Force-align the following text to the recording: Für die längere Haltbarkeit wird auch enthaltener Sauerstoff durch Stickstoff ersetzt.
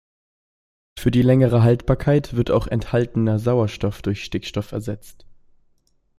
Für 0.97 1.11
die 1.11 1.21
längere 1.21 1.61
Haltbarkeit 1.61 2.35
wird 2.35 2.49
auch 2.49 2.65
enthaltener 2.65 3.37
Sauerstoff 3.37 4.01
durch 4.01 4.23
Stickstoff 4.23 4.71
ersetzt. 4.71 5.27